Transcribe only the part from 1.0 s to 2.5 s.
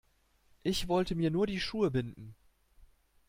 mir nur die Schuhe binden.